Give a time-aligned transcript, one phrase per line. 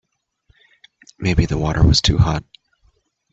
[1.19, 2.43] Maybe the water was too hot.